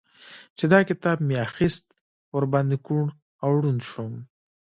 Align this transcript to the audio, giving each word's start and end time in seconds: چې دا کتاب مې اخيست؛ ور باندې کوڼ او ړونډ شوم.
چې 0.57 0.65
دا 0.71 0.79
کتاب 0.89 1.17
مې 1.27 1.35
اخيست؛ 1.47 1.85
ور 2.33 2.45
باندې 2.53 2.77
کوڼ 2.85 3.05
او 3.43 3.49
ړونډ 3.61 3.81
شوم. 3.89 4.13